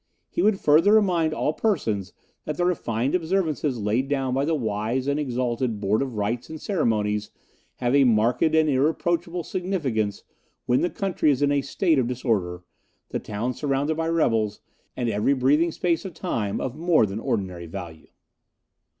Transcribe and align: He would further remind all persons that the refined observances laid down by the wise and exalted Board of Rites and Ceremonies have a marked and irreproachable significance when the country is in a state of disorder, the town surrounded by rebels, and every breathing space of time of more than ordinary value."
He 0.31 0.41
would 0.41 0.59
further 0.59 0.93
remind 0.93 1.31
all 1.31 1.53
persons 1.53 2.11
that 2.45 2.57
the 2.57 2.65
refined 2.65 3.13
observances 3.13 3.77
laid 3.79 4.07
down 4.07 4.33
by 4.33 4.45
the 4.45 4.55
wise 4.55 5.05
and 5.05 5.19
exalted 5.19 5.79
Board 5.79 6.01
of 6.01 6.15
Rites 6.15 6.49
and 6.49 6.59
Ceremonies 6.59 7.29
have 7.75 7.93
a 7.93 8.03
marked 8.03 8.41
and 8.41 8.67
irreproachable 8.67 9.43
significance 9.43 10.23
when 10.65 10.81
the 10.81 10.89
country 10.89 11.29
is 11.29 11.43
in 11.43 11.51
a 11.51 11.61
state 11.61 11.99
of 11.99 12.07
disorder, 12.07 12.63
the 13.09 13.19
town 13.19 13.53
surrounded 13.53 13.95
by 13.95 14.07
rebels, 14.09 14.59
and 14.97 15.07
every 15.07 15.35
breathing 15.35 15.71
space 15.71 16.03
of 16.03 16.15
time 16.15 16.59
of 16.59 16.75
more 16.75 17.05
than 17.05 17.19
ordinary 17.19 17.67
value." 17.67 18.07